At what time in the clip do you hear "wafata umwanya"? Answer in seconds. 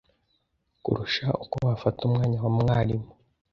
1.67-2.37